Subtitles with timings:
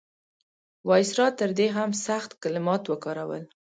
[0.89, 3.43] وایسرا تر دې هم سخت کلمات وکارول.